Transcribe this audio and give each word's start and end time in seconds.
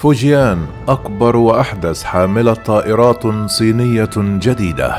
فوجيان 0.00 0.66
أكبر 0.88 1.36
وأحدث 1.36 2.02
حاملة 2.02 2.54
طائرات 2.54 3.22
صينية 3.46 4.10
جديدة. 4.16 4.96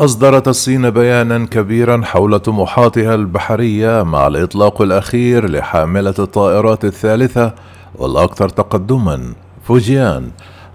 أصدرت 0.00 0.48
الصين 0.48 0.90
بيانا 0.90 1.46
كبيرا 1.46 2.02
حول 2.04 2.38
طموحاتها 2.38 3.14
البحرية 3.14 4.02
مع 4.02 4.26
الإطلاق 4.26 4.82
الأخير 4.82 5.50
لحاملة 5.50 6.14
الطائرات 6.18 6.84
الثالثة 6.84 7.54
والأكثر 7.94 8.48
تقدما. 8.48 9.34
فوجيان 9.64 10.30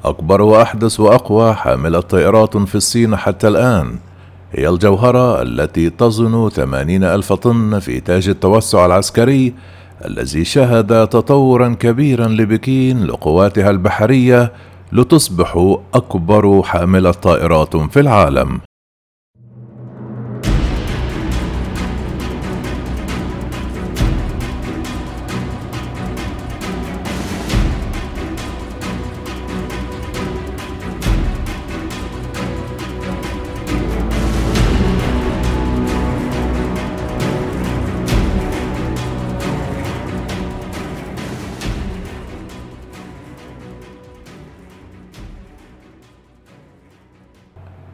أكبر 0.05 0.41
وأحدث 0.41 0.99
وأقوى 0.99 1.53
حاملة 1.53 1.99
طائرات 1.99 2.57
في 2.57 2.75
الصين 2.75 3.15
حتى 3.15 3.47
الآن 3.47 3.99
هي 4.51 4.69
الجوهرة 4.69 5.41
التي 5.41 5.89
تزن 5.89 6.49
ثمانين 6.49 7.03
ألف 7.03 7.33
طن 7.33 7.79
في 7.79 7.99
تاج 7.99 8.29
التوسع 8.29 8.85
العسكري 8.85 9.53
الذي 10.05 10.45
شهد 10.45 11.07
تطورا 11.07 11.75
كبيرا 11.79 12.27
لبكين 12.27 13.03
لقواتها 13.03 13.69
البحرية 13.69 14.51
لتصبح 14.91 15.77
أكبر 15.93 16.63
حاملة 16.63 17.11
طائرات 17.11 17.75
في 17.75 17.99
العالم. 17.99 18.59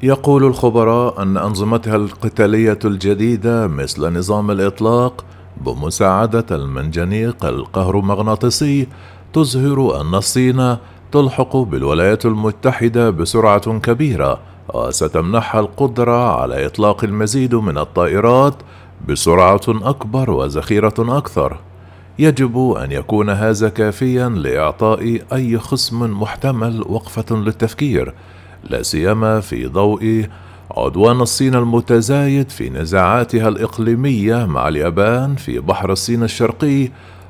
يقول 0.07 0.45
الخبراء 0.45 1.21
أن 1.21 1.37
أنظمتها 1.37 1.95
القتالية 1.95 2.79
الجديدة 2.85 3.67
مثل 3.67 4.17
نظام 4.17 4.51
الإطلاق 4.51 5.25
بمساعدة 5.65 6.45
المنجنيق 6.51 7.45
الكهرومغناطيسي 7.45 8.87
تظهر 9.33 10.01
أن 10.01 10.15
الصين 10.15 10.77
تلحق 11.11 11.57
بالولايات 11.57 12.25
المتحدة 12.25 13.09
بسرعة 13.09 13.79
كبيرة 13.79 14.39
وستمنحها 14.73 15.61
القدرة 15.61 16.41
على 16.41 16.65
إطلاق 16.65 17.03
المزيد 17.03 17.55
من 17.55 17.77
الطائرات 17.77 18.55
بسرعة 19.07 19.61
أكبر 19.67 20.31
وذخيرة 20.31 21.17
أكثر. 21.17 21.57
يجب 22.19 22.71
أن 22.71 22.91
يكون 22.91 23.29
هذا 23.29 23.69
كافيا 23.69 24.29
لإعطاء 24.29 25.19
أي 25.33 25.57
خصم 25.57 26.21
محتمل 26.21 26.81
وقفة 26.89 27.35
للتفكير 27.35 28.13
لا 28.63 28.83
سيما 28.83 29.39
في 29.39 29.67
ضوء 29.67 30.25
عدوان 30.77 31.21
الصين 31.21 31.55
المتزايد 31.55 32.49
في 32.49 32.69
نزاعاتها 32.69 33.47
الإقليمية 33.47 34.45
مع 34.45 34.67
اليابان 34.67 35.35
في 35.35 35.59
بحر 35.59 35.91
الصين 35.91 36.23
الشرقي 36.23 36.89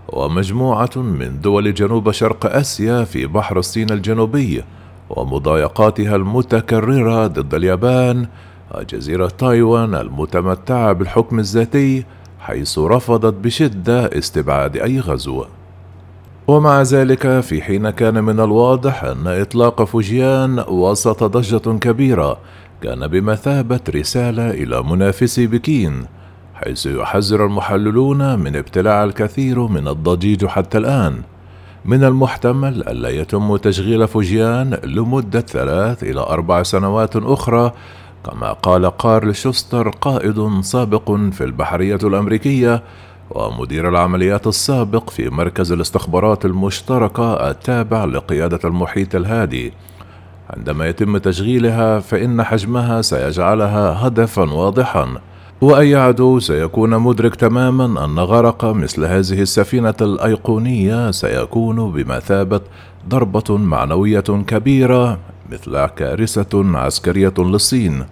ومجموعة 0.09 0.89
من 0.95 1.41
دول 1.41 1.73
جنوب 1.73 2.11
شرق 2.11 2.55
آسيا 2.55 3.03
في 3.03 3.25
بحر 3.25 3.59
الصين 3.59 3.89
الجنوبي 3.89 4.63
ومضايقاتها 5.09 6.15
المتكررة 6.15 7.27
ضد 7.27 7.53
اليابان 7.53 8.27
وجزيرة 8.75 9.27
تايوان 9.27 9.95
المتمتعة 9.95 10.93
بالحكم 10.93 11.39
الذاتي 11.39 12.05
حيث 12.39 12.79
رفضت 12.79 13.33
بشدة 13.33 14.05
استبعاد 14.05 14.77
أي 14.77 14.99
غزو. 14.99 15.45
ومع 16.47 16.81
ذلك 16.81 17.39
في 17.39 17.61
حين 17.61 17.89
كان 17.89 18.23
من 18.23 18.39
الواضح 18.39 19.03
أن 19.03 19.27
إطلاق 19.27 19.83
فوجيان 19.83 20.63
وسط 20.67 21.23
ضجة 21.23 21.77
كبيرة 21.77 22.37
كان 22.81 23.07
بمثابة 23.07 23.79
رسالة 23.89 24.49
إلى 24.49 24.83
منافسي 24.83 25.47
بكين 25.47 26.05
حيث 26.53 26.85
يحذر 26.85 27.45
المحللون 27.45 28.39
من 28.39 28.55
ابتلاع 28.55 29.03
الكثير 29.03 29.67
من 29.67 29.87
الضجيج 29.87 30.45
حتى 30.45 30.77
الآن. 30.77 31.21
من 31.85 32.03
المحتمل 32.03 32.87
ألا 32.87 33.09
يتم 33.09 33.55
تشغيل 33.57 34.07
فوجيان 34.07 34.77
لمدة 34.83 35.39
ثلاث 35.41 36.03
إلى 36.03 36.19
أربع 36.19 36.63
سنوات 36.63 37.15
أخرى 37.15 37.71
كما 38.25 38.53
قال 38.53 38.89
كارل 38.89 39.35
شوستر 39.35 39.89
قائد 39.89 40.61
سابق 40.61 41.11
في 41.11 41.43
البحرية 41.43 41.99
الأمريكية 42.03 42.83
ومدير 43.31 43.89
العمليات 43.89 44.47
السابق 44.47 45.09
في 45.09 45.29
مركز 45.29 45.71
الاستخبارات 45.71 46.45
المشتركة 46.45 47.49
التابع 47.49 48.05
لقيادة 48.05 48.59
المحيط 48.65 49.15
الهادي. 49.15 49.73
عندما 50.49 50.87
يتم 50.87 51.17
تشغيلها 51.17 51.99
فإن 51.99 52.43
حجمها 52.43 53.01
سيجعلها 53.01 54.07
هدفا 54.07 54.53
واضحا. 54.53 55.07
وأي 55.61 55.95
عدو 55.95 56.39
سيكون 56.39 56.97
مدرك 56.97 57.35
تماما 57.35 58.05
أن 58.05 58.19
غرق 58.19 58.65
مثل 58.65 59.05
هذه 59.05 59.41
السفينة 59.41 59.95
الأيقونية 60.01 61.11
سيكون 61.11 61.91
بمثابة 61.91 62.61
ضربة 63.09 63.57
معنوية 63.57 64.19
كبيرة 64.19 65.19
مثل 65.51 65.85
كارثة 65.85 66.77
عسكرية 66.77 67.33
للصين. 67.37 68.05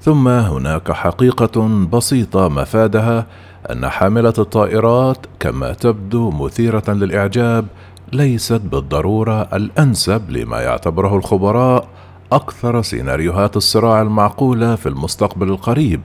ثم 0.00 0.28
هناك 0.28 0.92
حقيقة 0.92 1.86
بسيطة 1.92 2.48
مفادها 2.48 3.26
أن 3.72 3.88
حاملة 3.88 4.34
الطائرات 4.38 5.16
كما 5.40 5.72
تبدو 5.72 6.30
مثيرة 6.30 6.84
للإعجاب 6.88 7.66
ليست 8.12 8.60
بالضرورة 8.60 9.42
الأنسب 9.42 10.30
لما 10.30 10.60
يعتبره 10.60 11.16
الخبراء 11.16 11.88
أكثر 12.32 12.82
سيناريوهات 12.82 13.56
الصراع 13.56 14.02
المعقولة 14.02 14.74
في 14.74 14.88
المستقبل 14.88 15.48
القريب 15.48 16.00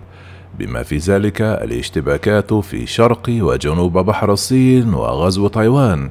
بما 0.59 0.83
في 0.83 0.97
ذلك 0.97 1.41
الاشتباكات 1.41 2.53
في 2.53 2.85
شرق 2.85 3.29
وجنوب 3.29 3.97
بحر 3.97 4.33
الصين 4.33 4.93
وغزو 4.93 5.47
تايوان. 5.47 6.09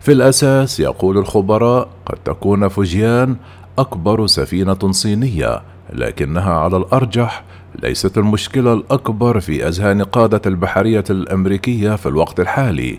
في 0.00 0.12
الأساس 0.12 0.80
يقول 0.80 1.18
الخبراء 1.18 1.88
قد 2.06 2.18
تكون 2.24 2.68
فوجيان 2.68 3.36
أكبر 3.78 4.26
سفينة 4.26 4.78
صينية 4.90 5.62
لكنها 5.92 6.52
على 6.52 6.76
الأرجح 6.76 7.44
ليست 7.82 8.18
المشكلة 8.18 8.72
الأكبر 8.72 9.40
في 9.40 9.68
أذهان 9.68 10.02
قادة 10.02 10.40
البحرية 10.46 11.04
الأمريكية 11.10 11.96
في 11.96 12.06
الوقت 12.06 12.40
الحالي. 12.40 12.98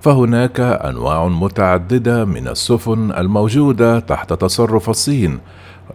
فهناك 0.00 0.60
أنواع 0.60 1.28
متعددة 1.28 2.24
من 2.24 2.48
السفن 2.48 3.12
الموجودة 3.12 4.00
تحت 4.00 4.32
تصرف 4.32 4.90
الصين 4.90 5.38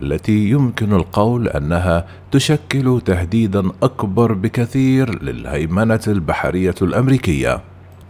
التي 0.01 0.49
يمكن 0.49 0.93
القول 0.93 1.47
أنها 1.47 2.05
تشكل 2.31 3.01
تهديدا 3.05 3.63
أكبر 3.83 4.33
بكثير 4.33 5.23
للهيمنة 5.23 6.01
البحرية 6.07 6.75
الأمريكية. 6.81 7.61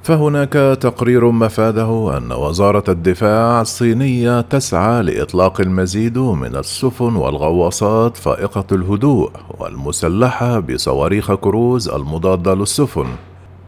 فهناك 0.03 0.53
تقرير 0.81 1.31
مفاده 1.31 2.17
أن 2.17 2.31
وزارة 2.31 2.83
الدفاع 2.89 3.61
الصينية 3.61 4.41
تسعى 4.41 5.03
لإطلاق 5.03 5.61
المزيد 5.61 6.17
من 6.17 6.55
السفن 6.55 7.15
والغواصات 7.15 8.17
فائقة 8.17 8.65
الهدوء 8.71 9.31
والمسلحة 9.59 10.59
بصواريخ 10.59 11.33
كروز 11.33 11.89
المضادة 11.89 12.53
للسفن. 12.53 13.05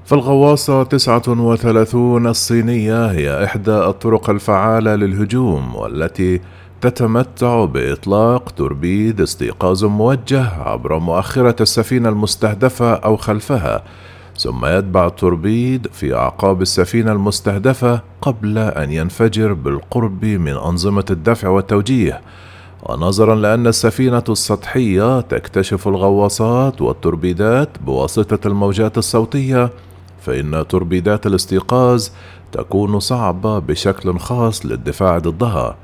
فالغواصة 0.06 0.84
39 0.84 2.28
الصينية 2.28 3.06
هي 3.12 3.44
إحدى 3.44 3.72
الطرق 3.72 4.30
الفعالة 4.30 4.96
للهجوم 4.96 5.76
والتي 5.76 6.42
تتمتع 6.82 7.66
بإطلاق 7.66 8.50
توربيد 8.52 9.22
استيقاظ 9.22 9.86
موجه 9.86 10.48
عبر 10.48 11.00
مؤخرة 11.00 11.56
السفينة 11.62 12.10
المستهدفة 12.10 12.94
أو 12.94 13.18
خلفها. 13.18 13.84
ثم 14.38 14.66
يتبع 14.66 15.08
التوربيد 15.08 15.88
في 15.92 16.16
أعقاب 16.16 16.62
السفينة 16.62 17.12
المستهدفة 17.12 18.02
قبل 18.22 18.58
أن 18.58 18.92
ينفجر 18.92 19.54
بالقرب 19.54 20.26
من 20.26 20.52
أنظمة 20.52 21.06
الدفع 21.12 21.48
والتوجيه. 21.48 22.22
ونظرا 22.84 23.36
لأن 23.36 23.68
السفينة 23.68 24.24
السطحية 24.30 25.22
تكتشف 25.22 25.88
الغواصات 25.88 26.82
والتوربيدات 26.82 27.70
بواسطة 27.86 28.48
الموجات 28.48 28.98
الصوتية 28.98 29.70
فإن 30.22 30.68
توربيدات 30.68 31.28
الاستيقاظ 31.28 32.08
تكون 32.52 33.00
صعبة 33.00 33.60
بشكل 33.60 34.20
خاص 34.20 34.66
للدفاع 34.66 35.18
ضدها. 35.18 35.76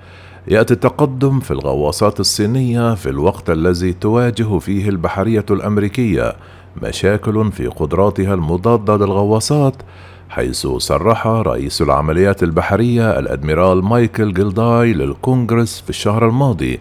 يأتي 0.47 0.73
التقدم 0.73 1.39
في 1.39 1.51
الغواصات 1.51 2.19
الصينية 2.19 2.95
في 2.95 3.09
الوقت 3.09 3.49
الذي 3.49 3.93
تواجه 3.93 4.59
فيه 4.59 4.89
البحرية 4.89 5.45
الأمريكية. 5.51 6.35
مشاكل 6.81 7.51
في 7.51 7.67
قدراتها 7.67 8.33
المضادة 8.33 8.97
للغواصات 8.97 9.75
حيث 10.29 10.67
صرح 10.67 11.27
رئيس 11.27 11.81
العمليات 11.81 12.43
البحرية 12.43 13.19
الأدميرال 13.19 13.83
مايكل 13.83 14.33
جيلداي 14.33 14.93
للكونغرس 14.93 15.81
في 15.81 15.89
الشهر 15.89 16.27
الماضي 16.27 16.79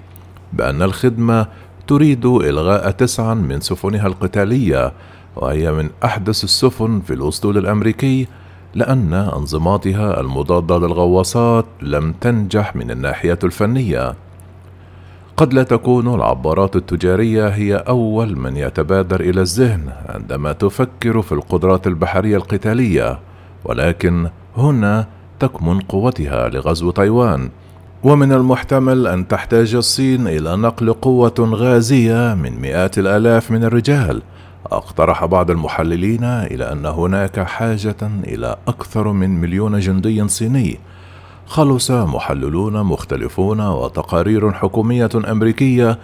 بأن 0.53 0.83
الخدمة 0.83 1.47
تريد 1.87 2.27
إلغاء 2.27 2.91
تسعا 2.91 3.35
من 3.35 3.61
سفنها 3.61 4.07
القتالية 4.07 4.93
وهي 5.37 5.73
من 5.73 5.91
أحدث 6.05 6.45
السفن 6.45 7.01
في 7.01 7.15
الأسطول 7.15 7.59
الأمريكي 7.59 8.27
لأن 8.75 9.15
أنظماتها 9.15 10.21
المضادة 10.21 10.79
للغواصات 10.79 11.65
لم 11.83 12.13
تنجح 12.13 12.77
من 12.77 12.91
الناحية 12.91 13.39
الفنية. 13.45 14.15
قد 15.41 15.55
لا 15.55 15.63
تكون 15.63 16.15
العبارات 16.15 16.77
التجارية 16.77 17.49
هي 17.49 17.75
أول 17.75 18.39
من 18.39 18.57
يتبادر 18.57 19.21
إلى 19.21 19.41
الذهن 19.41 19.93
عندما 20.09 20.53
تفكر 20.53 21.23
في 21.23 21.33
القدرات 21.33 21.87
البحرية 21.87 22.37
القتالية 22.37 23.19
ولكن 23.65 24.29
هنا 24.57 25.07
تكمن 25.39 25.81
قوتها 25.81 26.49
لغزو 26.49 26.91
تايوان. 26.91 27.51
ومن 28.03 28.33
المحتمل 28.33 29.07
أن 29.07 29.29
تحتاج 29.29 29.75
الصين 29.75 30.27
إلى 30.27 30.57
نقل 30.57 30.93
قوة 30.93 31.35
غازية 31.39 32.35
من 32.35 32.61
مئات 32.61 32.99
الآلاف 32.99 33.51
من 33.51 33.65
الرجال. 33.65 34.23
اقترح 34.73 35.25
بعض 35.25 35.51
المحللين 35.51 36.25
إلى 36.25 36.73
أن 36.73 36.87
هناك 36.87 37.41
حاجة 37.41 38.11
إلى 38.25 38.57
أكثر 38.69 39.13
من 39.13 39.41
مليون 39.41 39.79
جندي 39.79 40.29
صيني 40.29 40.79
خلص 41.51 41.91
محللون 41.91 42.83
مختلفون 42.83 43.61
وتقارير 43.61 44.53
حكومية 44.53 45.09
أمريكية 45.15 45.99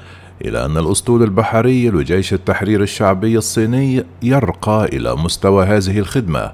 إلى 0.45 0.65
أن 0.65 0.77
الأسطول 0.79 1.23
البحري 1.23 1.91
لجيش 1.91 2.33
التحرير 2.33 2.83
الشعبي 2.83 3.39
الصيني 3.39 4.05
يرقى 4.23 4.85
إلى 4.85 5.17
مستوى 5.17 5.65
هذه 5.65 5.99
الخدمة. 5.99 6.53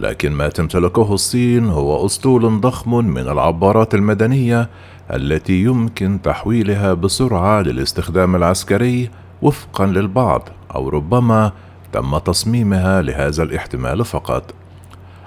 لكن 0.00 0.32
ما 0.32 0.48
تمتلكه 0.48 1.14
الصين 1.14 1.68
هو 1.68 2.06
أسطول 2.06 2.60
ضخم 2.60 3.04
من 3.04 3.28
العبارات 3.28 3.94
المدنية 3.94 4.68
التي 5.12 5.62
يمكن 5.62 6.22
تحويلها 6.22 6.94
بسرعة 6.94 7.60
للاستخدام 7.62 8.36
العسكري 8.36 9.10
وفقا 9.42 9.86
للبعض 9.86 10.48
أو 10.74 10.88
ربما 10.88 11.52
تم 11.92 12.18
تصميمها 12.18 13.02
لهذا 13.02 13.42
الاحتمال 13.42 14.04
فقط. 14.04 14.54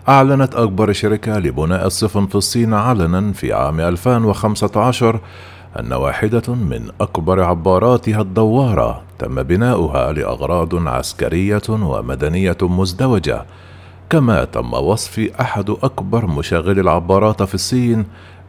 أعلنت 0.09 0.55
أكبر 0.55 0.93
شركة 0.93 1.39
لبناء 1.39 1.87
السفن 1.87 2.25
في 2.25 2.35
الصين 2.35 2.73
علنا 2.73 3.31
في 3.31 3.53
عام 3.53 3.79
2015 3.79 5.19
أن 5.79 5.93
واحدة 5.93 6.53
من 6.53 6.89
أكبر 7.01 7.43
عباراتها 7.43 8.21
الدوارة 8.21 9.01
تم 9.19 9.43
بناؤها 9.43 10.13
لأغراض 10.13 10.87
عسكرية 10.87 11.61
ومدنية 11.69 12.57
مزدوجة. 12.61 13.45
كما 14.09 14.43
تم 14.43 14.73
وصف 14.73 15.19
أحد 15.41 15.69
أكبر 15.69 16.25
مشغلي 16.25 16.81
العبارات 16.81 17.43
في 17.43 17.55
الصين 17.55 18.05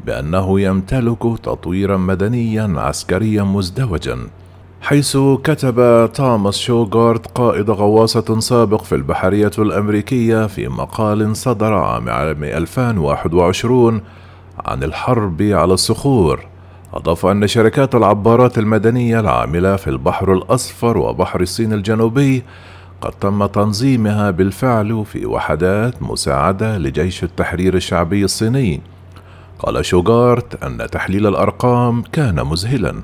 بأنه 0.07 0.61
يمتلك 0.61 1.23
تطويرا 1.43 1.97
مدنيا 1.97 2.75
عسكريا 2.77 3.43
مزدوجا. 3.43 4.19
حيث 4.83 5.17
كتب 5.45 6.09
توماس 6.15 6.59
شوغارد 6.59 7.27
قائد 7.27 7.71
غواصة 7.71 8.41
سابق 8.41 8.83
في 8.83 8.95
البحرية 8.95 9.51
الأمريكية 9.59 10.47
في 10.47 10.69
مقال 10.69 11.37
صدر 11.37 11.75
عام 11.75 12.09
2021 12.09 14.01
عن 14.65 14.83
الحرب 14.83 15.43
على 15.43 15.75
الصخور. 15.75 16.47
أضاف 16.95 17.27
أن 17.27 17.47
شركات 17.47 17.95
العبارات 17.95 18.59
المدنية 18.59 19.21
العاملة 19.21 19.77
في 19.77 19.91
البحر 19.91 20.33
الأصفر 20.33 20.99
وبحر 20.99 21.41
الصين 21.41 21.73
الجنوبي 21.73 22.43
قد 23.01 23.13
تم 23.13 23.47
تنظيمها 23.47 24.31
بالفعل 24.31 25.05
في 25.05 25.27
وحدات 25.27 26.03
مساعدة 26.03 26.79
لجيش 26.79 27.25
التحرير 27.25 27.75
الشعبي 27.75 28.25
الصيني. 28.25 28.81
قال 29.59 29.85
شوغارت 29.85 30.65
أن 30.65 30.87
تحليل 30.91 31.27
الأرقام 31.27 32.03
كان 32.03 32.47
مذهلا. 32.47 32.95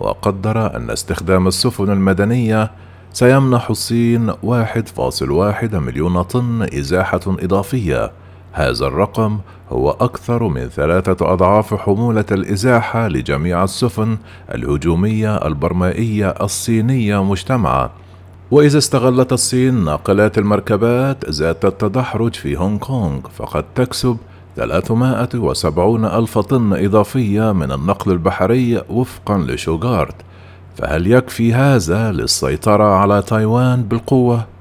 وقدر 0.00 0.76
أن 0.76 0.90
استخدام 0.90 1.46
السفن 1.46 1.90
المدنية 1.90 2.70
سيمنح 3.12 3.70
الصين 3.70 4.32
1.1 4.32 5.74
مليون 5.74 6.22
طن 6.22 6.62
إزاحة 6.62 7.20
إضافية. 7.26 8.12
هذا 8.52 8.86
الرقم 8.86 9.38
هو 9.70 9.90
أكثر 9.90 10.48
من 10.48 10.68
ثلاثة 10.68 11.32
أضعاف 11.32 11.74
حمولة 11.74 12.24
الإزاحة 12.32 13.08
لجميع 13.08 13.64
السفن 13.64 14.18
الهجومية 14.54 15.36
البرمائية 15.36 16.34
الصينية 16.40 17.24
مجتمعة. 17.24 17.90
وإذا 18.50 18.78
استغلت 18.78 19.32
الصين 19.32 19.84
ناقلات 19.84 20.38
المركبات 20.38 21.30
ذات 21.30 21.64
التدحرج 21.64 22.34
في 22.34 22.56
هونغ 22.56 22.78
كونغ 22.78 23.20
فقد 23.36 23.64
تكسب 23.74 24.16
370 24.56 26.04
ألف 26.04 26.38
طن 26.38 26.72
إضافية 26.72 27.52
من 27.52 27.72
النقل 27.72 28.12
البحري 28.12 28.82
وفقا 28.90 29.38
لشوغارد 29.38 30.14
فهل 30.76 31.12
يكفي 31.12 31.54
هذا 31.54 32.12
للسيطرة 32.12 32.96
على 32.96 33.22
تايوان 33.22 33.82
بالقوة؟ 33.82 34.53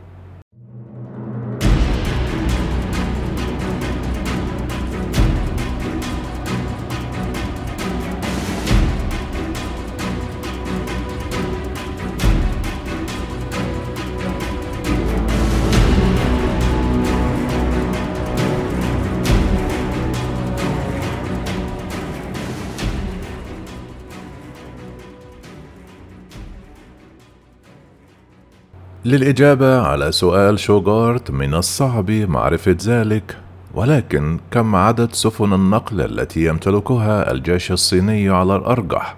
للإجابة 29.13 29.81
على 29.81 30.11
سؤال 30.11 30.59
شوغارت 30.59 31.31
من 31.31 31.53
الصعب 31.53 32.11
معرفة 32.11 32.77
ذلك 32.85 33.37
ولكن 33.73 34.39
كم 34.51 34.75
عدد 34.75 35.13
سفن 35.13 35.53
النقل 35.53 36.01
التي 36.01 36.45
يمتلكها 36.45 37.31
الجيش 37.31 37.71
الصيني 37.71 38.29
على 38.29 38.55
الأرجح؟ 38.55 39.15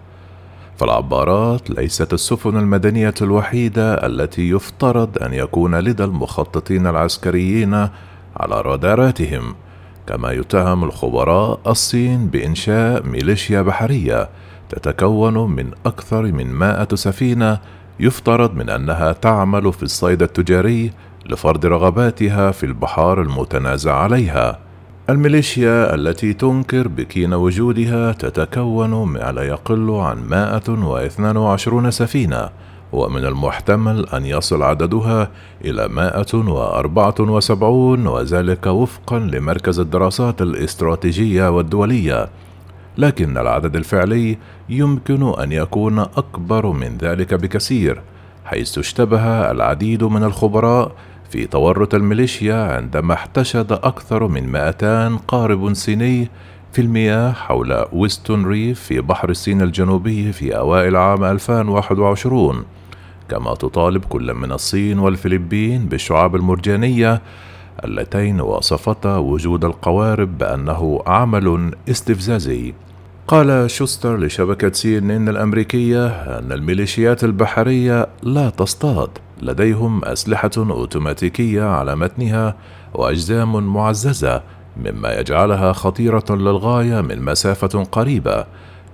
فالعبارات 0.78 1.70
ليست 1.70 2.14
السفن 2.14 2.58
المدنية 2.58 3.14
الوحيدة 3.22 3.94
التي 3.94 4.50
يفترض 4.50 5.24
أن 5.24 5.34
يكون 5.34 5.76
لدى 5.76 6.04
المخططين 6.04 6.88
العسكريين 6.88 7.74
على 8.38 8.62
راداراتهم 8.62 9.56
كما 10.08 10.32
يتهم 10.32 10.84
الخبراء 10.84 11.60
الصين 11.68 12.28
بإنشاء 12.28 13.04
ميليشيا 13.04 13.62
بحرية 13.62 14.30
تتكون 14.70 15.52
من 15.52 15.72
أكثر 15.86 16.22
من 16.22 16.48
مائة 16.48 16.96
سفينة 16.96 17.60
يفترض 18.00 18.56
من 18.56 18.70
أنها 18.70 19.12
تعمل 19.12 19.74
في 19.74 19.84
الصيد 19.84 20.24
التجاري 20.24 20.92
لفرض 21.26 21.66
رغباتها 21.66 22.52
في 22.52 22.66
البحار 22.66 23.22
المتنازع 23.22 23.94
عليها. 23.94 24.60
الميليشيا 25.10 25.96
التي 25.96 26.34
تنكر 26.34 26.88
بكين 26.88 27.34
وجودها 27.34 28.12
تتكون 28.12 28.90
ما 28.90 29.32
لا 29.32 29.44
يقل 29.44 29.92
عن 29.92 30.18
122 30.30 31.92
سفينة 31.92 32.50
ومن 32.92 33.26
المحتمل 33.26 34.10
أن 34.10 34.26
يصل 34.26 34.64
عددها 34.64 35.30
إلى 35.66 35.88
174 35.88 38.08
وذلك 38.08 38.68
وفقا 38.68 39.20
لمركز 39.20 39.80
الدراسات 39.80 40.42
الاستراتيجية 40.42 41.50
والدولية. 41.50 42.30
لكن 42.98 43.38
العدد 43.38 43.76
الفعلي 43.76 44.38
يمكن 44.70 45.34
أن 45.40 45.52
يكون 45.52 46.00
أكبر 46.00 46.72
من 46.72 46.98
ذلك 46.98 47.34
بكثير 47.34 48.02
حيث 48.46 48.78
اشتبه 48.78 49.52
العديد 49.52 50.04
من 50.04 50.24
الخبراء 50.24 50.92
في 51.30 51.46
تورط 51.46 51.96
الميليشيا 51.96 52.56
عندما 52.56 53.14
احتشد 53.14 53.72
أكثر 53.72 54.28
من 54.28 54.48
200 54.52 55.18
قارب 55.28 55.74
صيني 55.74 56.30
في 56.72 56.82
المياه 56.82 57.32
حول 57.32 57.86
ويستون 57.94 58.46
ريف 58.46 58.80
في 58.80 59.02
بحر 59.02 59.30
الصين 59.30 59.62
الجنوبي 59.62 60.32
في 60.32 60.58
أوائل 60.58 60.96
عام 60.96 61.24
2021 61.24 62.66
كما 63.30 63.54
تطالب 63.54 64.06
كل 64.06 64.34
من 64.34 64.52
الصين 64.52 65.00
والفلبين 65.00 65.86
بالشعاب 65.86 66.36
المرجانية 66.36 67.22
اللتين 67.84 68.42
وصفتا 68.42 69.18
وجود 69.18 69.66
القوارب 69.66 70.38
بأنه 70.38 71.02
عمل 71.08 71.72
استفزازي. 71.90 72.74
قال 73.28 73.72
شوستر 73.72 74.18
لشبكة 74.18 74.72
سي 74.72 74.98
إن 74.98 75.12
إن 75.12 75.30
الأمريكية 75.30 76.08
أن 76.08 76.52
الميليشيات 76.52 77.24
البحرية 77.24 78.08
لا 78.24 78.50
تصطاد. 78.50 79.10
لديهم 79.42 80.06
أسلحة 80.06 80.52
أوتوماتيكية 80.58 81.64
على 81.64 81.96
متنها 81.96 82.56
وأجزام 82.94 83.74
معززة 83.74 84.42
مما 84.78 85.20
يجعلها 85.20 85.74
خطيرة 85.74 86.24
للغاية 86.30 87.02
من 87.02 87.22
مسافة 87.22 87.84
قريبة 87.84 88.46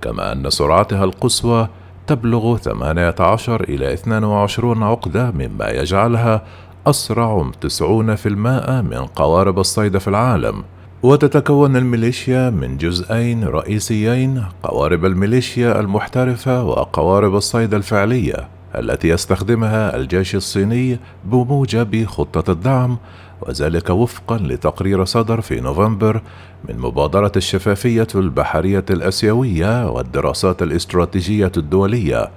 كما 0.02 0.32
أن 0.32 0.50
سرعتها 0.50 1.04
القصوى 1.04 1.68
تبلغ 2.08 2.58
18 2.58 3.64
إلى 3.64 3.94
22 3.94 4.84
عقدة 4.84 5.32
مما 5.32 5.70
يجعلها 5.70 6.42
أسرع 6.88 7.52
90% 7.66 8.26
من 8.26 9.06
قوارب 9.16 9.60
الصيد 9.60 9.98
في 9.98 10.08
العالم 10.08 10.64
وتتكون 11.04 11.76
الميليشيا 11.76 12.50
من 12.50 12.78
جزئين 12.78 13.44
رئيسيين 13.44 14.44
قوارب 14.64 15.06
الميليشيا 15.06 15.80
المحترفة 15.80 16.64
وقوارب 16.64 17.36
الصيد 17.36 17.74
الفعلية 17.74 18.48
التي 18.76 19.10
يستخدمها 19.10 19.96
الجيش 19.96 20.36
الصيني 20.36 21.00
بموجب 21.26 22.06
خطة 22.06 22.52
الدعم 22.52 22.98
وذلك 23.42 23.90
وفقا 23.90 24.38
لتقرير 24.38 25.06
صدر 25.06 25.42
في 25.42 25.60
نوفمبر 25.60 26.22
من 26.70 26.80
مبادرة 26.80 27.32
الشفافية 27.36 28.08
البحرية 28.16 28.86
الآسيوية 28.90 29.90
والدراسات 29.90 30.62
الاستراتيجية 30.62 31.52
الدولية. 31.58 32.30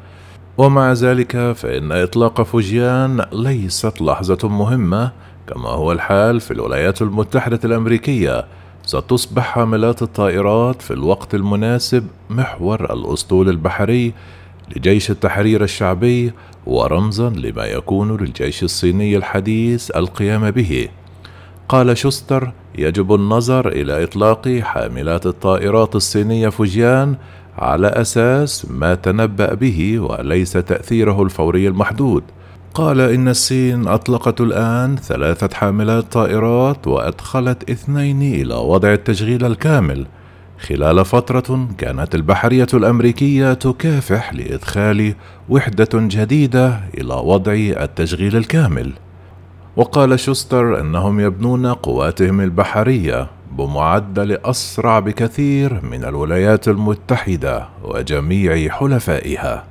ومع 0.58 0.92
ذلك 0.92 1.52
فإن 1.52 1.92
إطلاق 1.92 2.42
فوجيان 2.42 3.24
ليست 3.32 4.02
لحظة 4.02 4.48
مهمة 4.48 5.12
كما 5.46 5.68
هو 5.68 5.92
الحال 5.92 6.40
في 6.40 6.50
الولايات 6.50 7.02
المتحدة 7.02 7.60
الأمريكية. 7.64 8.44
ستصبح 8.86 9.42
حاملات 9.42 10.02
الطائرات 10.02 10.82
في 10.82 10.90
الوقت 10.90 11.34
المناسب 11.34 12.06
محور 12.30 12.92
الأسطول 12.92 13.48
البحري 13.48 14.14
لجيش 14.76 15.10
التحرير 15.10 15.62
الشعبي 15.62 16.32
ورمزا 16.66 17.28
لما 17.28 17.64
يكون 17.64 18.16
للجيش 18.16 18.62
الصيني 18.62 19.16
الحديث 19.16 19.90
القيام 19.96 20.50
به. 20.50 20.88
قال 21.68 21.98
شوستر 21.98 22.52
يجب 22.78 23.14
النظر 23.14 23.68
إلى 23.68 24.04
إطلاق 24.04 24.48
حاملات 24.48 25.26
الطائرات 25.26 25.96
الصينية 25.96 26.48
فوجيان 26.48 27.16
على 27.58 27.86
أساس 27.86 28.66
ما 28.70 28.94
تنبأ 28.94 29.54
به 29.54 29.98
وليس 30.00 30.52
تأثيره 30.52 31.22
الفوري 31.22 31.68
المحدود. 31.68 32.22
قال 32.74 33.00
إن 33.00 33.28
الصين 33.28 33.88
أطلقت 33.88 34.40
الآن 34.40 34.96
ثلاثة 34.96 35.48
حاملات 35.54 36.12
طائرات 36.12 36.86
وأدخلت 36.86 37.70
اثنين 37.70 38.22
إلى 38.22 38.54
وضع 38.54 38.92
التشغيل 38.92 39.44
الكامل. 39.44 40.06
خلال 40.58 41.04
فترة 41.04 41.68
كانت 41.78 42.14
البحرية 42.14 42.66
الأمريكية 42.74 43.52
تكافح 43.52 44.34
لإدخال 44.34 45.14
وحدة 45.48 45.88
جديدة 45.94 46.80
إلى 46.98 47.14
وضع 47.14 47.52
التشغيل 47.52 48.36
الكامل. 48.36 48.92
وقال 49.76 50.20
شوستر 50.20 50.80
أنهم 50.80 51.20
يبنون 51.20 51.66
قواتهم 51.66 52.40
البحرية. 52.40 53.33
بمعدل 53.58 54.38
أسرع 54.44 54.98
بكثير 54.98 55.80
من 55.82 56.04
الولايات 56.04 56.68
المتحدة 56.68 57.68
وجميع 57.84 58.68
حلفائها. 58.68 59.64